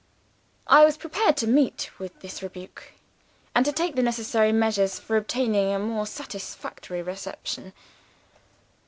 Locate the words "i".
0.65-0.83